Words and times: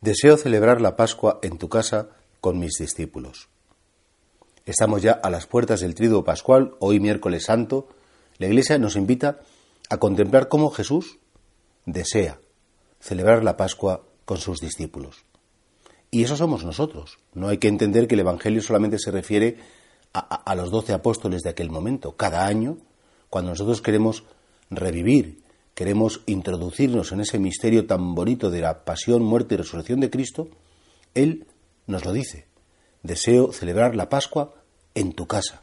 Deseo 0.00 0.36
celebrar 0.36 0.80
la 0.80 0.96
Pascua 0.96 1.38
en 1.42 1.58
tu 1.58 1.68
casa 1.68 2.08
con 2.40 2.58
mis 2.58 2.78
discípulos. 2.78 3.48
Estamos 4.66 5.02
ya 5.02 5.12
a 5.12 5.30
las 5.30 5.46
puertas 5.46 5.80
del 5.80 5.94
Triduo 5.94 6.24
Pascual, 6.24 6.74
hoy 6.80 6.98
miércoles 6.98 7.44
santo. 7.44 7.88
La 8.38 8.46
Iglesia 8.46 8.78
nos 8.78 8.96
invita 8.96 9.40
a 9.88 9.98
contemplar 9.98 10.48
cómo 10.48 10.70
Jesús 10.70 11.18
desea 11.86 12.40
celebrar 13.00 13.44
la 13.44 13.56
Pascua 13.56 14.02
con 14.24 14.38
sus 14.38 14.60
discípulos. 14.60 15.27
Y 16.10 16.22
eso 16.22 16.36
somos 16.36 16.64
nosotros. 16.64 17.18
No 17.34 17.48
hay 17.48 17.58
que 17.58 17.68
entender 17.68 18.08
que 18.08 18.14
el 18.14 18.20
Evangelio 18.20 18.62
solamente 18.62 18.98
se 18.98 19.10
refiere 19.10 19.58
a, 20.12 20.54
los 20.54 20.70
doce 20.70 20.92
apóstoles 20.92 21.42
de 21.42 21.50
aquel 21.50 21.70
momento. 21.70 22.16
Cada 22.16 22.46
año, 22.46 22.78
cuando 23.28 23.50
nosotros 23.50 23.82
queremos 23.82 24.24
revivir, 24.70 25.42
queremos 25.74 26.22
introducirnos 26.26 27.12
en 27.12 27.20
ese 27.20 27.38
misterio 27.38 27.86
tan 27.86 28.14
bonito 28.14 28.50
de 28.50 28.60
la 28.60 28.84
pasión, 28.84 29.22
muerte 29.22 29.54
y 29.54 29.58
resurrección 29.58 30.00
de 30.00 30.10
Cristo, 30.10 30.48
Él 31.14 31.46
nos 31.86 32.04
lo 32.04 32.12
dice. 32.12 32.46
Deseo 33.02 33.52
celebrar 33.52 33.94
la 33.94 34.08
Pascua 34.08 34.54
en 34.94 35.12
tu 35.12 35.26
casa. 35.26 35.62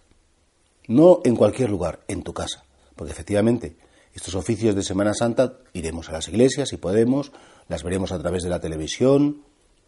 No 0.88 1.22
en 1.26 1.36
cualquier 1.36 1.70
lugar, 1.70 2.02
en 2.08 2.24
tu 2.24 2.34
casa. 2.34 2.64
Porque 2.96 3.12
efectivamente, 3.12 3.76
estos 4.14 4.36
oficios 4.36 4.76
de 4.76 4.84
Semana 4.84 5.14
Santa 5.14 5.58
iremos 5.74 6.08
a 6.10 6.14
las 6.14 6.30
iglesias 6.30 6.70
si 6.70 6.78
podemos, 6.78 7.32
las 7.68 7.84
veremos 7.84 8.12
a 8.12 8.20
través 8.20 8.44
de 8.44 8.50
la 8.50 8.62
televisión, 8.62 9.42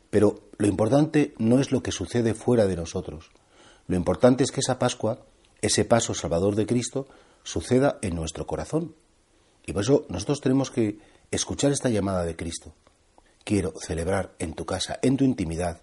pero 0.09 0.49
lo 0.57 0.67
importante 0.67 1.33
no 1.37 1.59
es 1.59 1.71
lo 1.71 1.83
que 1.83 1.91
sucede 1.91 2.33
fuera 2.33 2.65
de 2.65 2.75
nosotros. 2.75 3.31
Lo 3.87 3.95
importante 3.95 4.43
es 4.43 4.51
que 4.51 4.61
esa 4.61 4.79
Pascua, 4.79 5.25
ese 5.61 5.85
paso 5.85 6.13
salvador 6.13 6.55
de 6.55 6.65
Cristo, 6.65 7.07
suceda 7.43 7.97
en 8.01 8.15
nuestro 8.15 8.45
corazón. 8.45 8.95
Y 9.65 9.73
por 9.73 9.83
eso 9.83 10.05
nosotros 10.09 10.41
tenemos 10.41 10.71
que 10.71 10.99
escuchar 11.31 11.71
esta 11.71 11.89
llamada 11.89 12.23
de 12.23 12.35
Cristo. 12.35 12.73
Quiero 13.43 13.73
celebrar 13.79 14.33
en 14.39 14.53
tu 14.53 14.65
casa, 14.65 14.99
en 15.01 15.17
tu 15.17 15.23
intimidad. 15.23 15.81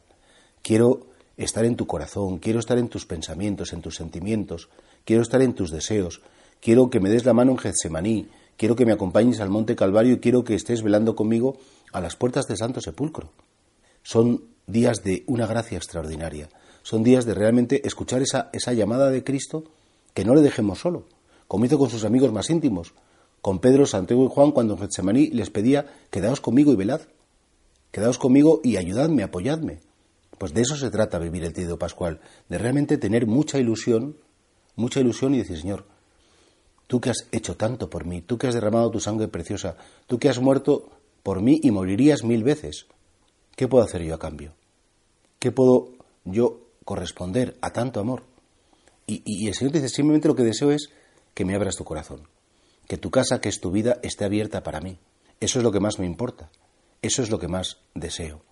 Quiero 0.63 1.07
estar 1.37 1.65
en 1.65 1.77
tu 1.77 1.87
corazón, 1.87 2.39
quiero 2.39 2.59
estar 2.59 2.79
en 2.79 2.89
tus 2.89 3.07
pensamientos, 3.07 3.73
en 3.73 3.83
tus 3.83 3.97
sentimientos, 3.97 4.69
quiero 5.05 5.23
estar 5.23 5.43
en 5.43 5.55
tus 5.55 5.71
deseos, 5.71 6.23
quiero 6.61 6.91
que 6.91 7.01
me 7.01 7.11
des 7.11 7.25
la 7.25 7.35
mano 7.35 7.53
en 7.53 7.59
Getsemaní, 7.59 8.29
quiero 8.57 8.77
que 8.77 8.87
me 8.87 8.93
acompañes 8.93 9.41
al 9.41 9.51
Monte 9.51 9.77
Calvario 9.77 10.15
y 10.15 10.21
quiero 10.21 10.45
que 10.45 10.55
estés 10.55 10.83
velando 10.83 11.17
conmigo 11.17 11.59
a 11.93 12.01
las 12.01 12.17
puertas 12.17 12.47
del 12.47 12.59
Santo 12.59 12.81
Sepulcro. 12.81 13.33
Son 14.05 14.45
días 14.67 15.03
de 15.03 15.25
una 15.27 15.47
gracia 15.47 15.79
extraordinaria. 15.79 16.51
Son 16.83 17.03
días 17.03 17.25
de 17.25 17.33
realmente 17.33 17.87
escuchar 17.89 18.21
esa, 18.21 18.51
esa 18.53 18.75
llamada 18.75 19.11
de 19.11 19.25
Cristo 19.25 19.65
que 20.13 20.27
no 20.27 20.35
le 20.35 20.43
dejemos 20.43 20.79
solo, 20.79 21.07
como 21.49 21.65
hizo 21.65 21.79
con 21.79 21.89
sus 21.89 22.05
amigos 22.05 22.31
más 22.31 22.51
íntimos, 22.51 22.93
con 23.41 23.61
Pedro, 23.61 23.87
Santiago 23.87 24.27
y 24.27 24.29
Juan 24.29 24.53
cuando 24.53 24.75
en 24.75 24.81
Getsemaní 24.81 25.29
les 25.29 25.49
pedía, 25.49 25.87
quedaos 26.11 26.43
conmigo 26.43 26.71
y 26.71 26.77
velad, 26.77 27.01
quedaos 27.91 28.19
conmigo 28.19 28.61
y 28.63 28.77
ayudadme, 28.77 29.23
apoyadme. 29.23 29.81
Pues 30.37 30.53
de 30.53 30.61
eso 30.61 30.77
se 30.77 30.91
trata 30.91 31.19
vivir 31.19 31.43
el 31.43 31.55
Tío 31.55 31.79
Pascual, 31.79 32.21
de 32.51 32.59
realmente 32.59 32.99
tener 32.99 33.27
mucha 33.27 33.59
ilusión, 33.59 34.19
mucha 34.77 35.01
ilusión 35.01 35.35
y 35.35 35.39
decir, 35.39 35.59
Señor, 35.59 35.87
tú 36.87 37.01
que 37.01 37.09
has 37.09 37.27
hecho 37.33 37.57
tanto 37.57 37.89
por 37.89 38.05
mí, 38.05 38.21
tú 38.21 38.37
que 38.37 38.49
has 38.49 38.55
derramado 38.55 38.91
tu 38.91 39.01
sangre 39.01 39.29
preciosa, 39.29 39.77
tú 40.07 40.19
que 40.19 40.29
has 40.29 40.41
muerto 40.41 40.91
por 41.23 41.41
mí 41.41 41.59
y 41.63 41.71
morirías 41.71 42.23
mil 42.23 42.45
veces, 42.45 42.87
¿Qué 43.57 43.69
puedo 43.69 43.85
hacer 43.85 44.03
yo 44.03 44.15
a 44.15 44.19
cambio? 44.19 44.53
¿Qué 45.39 45.53
puedo 45.53 45.91
yo 46.25 46.61
corresponder 46.85 47.57
a 47.61 47.73
tanto 47.73 48.01
amor? 48.01 48.25
Y, 49.07 49.47
el 49.47 49.55
Señor 49.55 49.75
dice, 49.75 49.89
simplemente 49.89 50.29
lo 50.29 50.35
que 50.35 50.43
deseo 50.43 50.71
es 50.71 50.89
que 51.35 51.45
me 51.45 51.55
abras 51.55 51.77
tu 51.77 51.85
corazón, 51.85 52.27
que 52.89 52.97
tu 52.97 53.11
casa, 53.11 53.41
que 53.41 53.51
es 53.51 53.61
tu 53.61 53.71
vida, 53.71 53.99
esté 54.03 54.25
abierta 54.25 54.63
para 54.63 54.81
mí. 54.81 54.99
Eso 55.41 55.59
es 55.59 55.63
lo 55.63 55.71
que 55.71 55.81
más 55.81 55.99
me 55.99 56.07
importa, 56.07 56.51
eso 57.03 57.23
es 57.23 57.31
lo 57.31 57.39
que 57.39 57.49
más 57.49 57.79
deseo, 57.95 58.43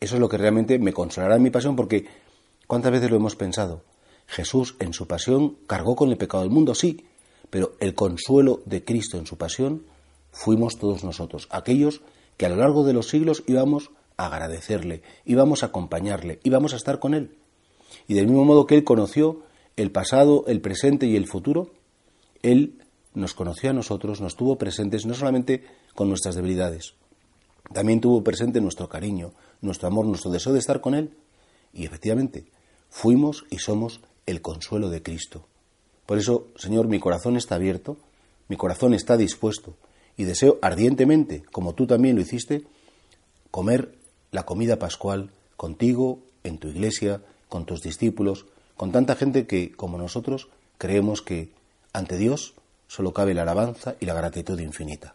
eso 0.00 0.16
es 0.16 0.20
lo 0.20 0.28
que 0.28 0.36
realmente 0.36 0.78
me 0.80 0.92
consolará 0.92 1.36
en 1.36 1.42
mi 1.42 1.50
pasión, 1.50 1.76
porque 1.76 2.06
¿cuántas 2.66 2.90
veces 2.90 3.10
lo 3.10 3.16
hemos 3.16 3.36
pensado? 3.36 3.84
Jesús 4.26 4.74
en 4.80 4.92
su 4.92 5.06
pasión 5.06 5.58
cargó 5.68 5.94
con 5.94 6.10
el 6.10 6.16
pecado 6.16 6.42
del 6.42 6.52
mundo, 6.52 6.74
sí, 6.74 7.06
pero 7.50 7.76
el 7.78 7.94
consuelo 7.94 8.62
de 8.66 8.84
Cristo 8.84 9.16
en 9.16 9.26
su 9.26 9.38
pasión 9.38 9.84
fuimos 10.32 10.76
todos 10.76 11.04
nosotros, 11.04 11.46
aquellos 11.50 12.02
que 12.36 12.46
a 12.46 12.48
lo 12.48 12.56
largo 12.56 12.84
de 12.84 12.94
los 12.94 13.08
siglos 13.08 13.44
íbamos 13.46 13.90
agradecerle, 14.26 15.02
íbamos 15.24 15.62
a 15.62 15.66
acompañarle, 15.66 16.40
íbamos 16.42 16.72
a 16.72 16.76
estar 16.76 16.98
con 16.98 17.14
él. 17.14 17.36
Y 18.08 18.14
del 18.14 18.26
mismo 18.26 18.44
modo 18.44 18.66
que 18.66 18.74
él 18.76 18.84
conoció 18.84 19.42
el 19.76 19.90
pasado, 19.90 20.44
el 20.46 20.60
presente 20.60 21.06
y 21.06 21.16
el 21.16 21.26
futuro, 21.26 21.70
él 22.42 22.82
nos 23.14 23.34
conoció 23.34 23.70
a 23.70 23.72
nosotros, 23.72 24.20
nos 24.20 24.36
tuvo 24.36 24.56
presentes 24.56 25.06
no 25.06 25.14
solamente 25.14 25.64
con 25.94 26.08
nuestras 26.08 26.34
debilidades, 26.34 26.94
también 27.72 28.00
tuvo 28.00 28.24
presente 28.24 28.60
nuestro 28.60 28.88
cariño, 28.88 29.32
nuestro 29.60 29.88
amor, 29.88 30.06
nuestro 30.06 30.30
deseo 30.30 30.52
de 30.52 30.58
estar 30.58 30.80
con 30.80 30.94
él. 30.94 31.16
Y 31.72 31.84
efectivamente, 31.84 32.46
fuimos 32.88 33.44
y 33.50 33.58
somos 33.58 34.00
el 34.26 34.42
consuelo 34.42 34.90
de 34.90 35.02
Cristo. 35.02 35.46
Por 36.06 36.18
eso, 36.18 36.48
Señor, 36.56 36.88
mi 36.88 36.98
corazón 36.98 37.36
está 37.36 37.54
abierto, 37.54 37.96
mi 38.48 38.56
corazón 38.56 38.94
está 38.94 39.16
dispuesto 39.16 39.76
y 40.16 40.24
deseo 40.24 40.58
ardientemente, 40.60 41.44
como 41.52 41.74
tú 41.74 41.86
también 41.86 42.16
lo 42.16 42.22
hiciste, 42.22 42.64
comer 43.52 43.94
la 44.30 44.44
comida 44.44 44.78
pascual 44.78 45.30
contigo, 45.56 46.20
en 46.44 46.58
tu 46.58 46.68
iglesia, 46.68 47.20
con 47.48 47.66
tus 47.66 47.82
discípulos, 47.82 48.46
con 48.76 48.92
tanta 48.92 49.16
gente 49.16 49.46
que, 49.46 49.72
como 49.72 49.98
nosotros, 49.98 50.48
creemos 50.78 51.20
que 51.20 51.50
ante 51.92 52.16
Dios 52.16 52.54
solo 52.88 53.12
cabe 53.12 53.34
la 53.34 53.42
alabanza 53.42 53.96
y 54.00 54.06
la 54.06 54.14
gratitud 54.14 54.58
infinita. 54.58 55.14